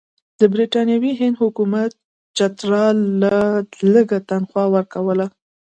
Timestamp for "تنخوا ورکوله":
4.29-5.25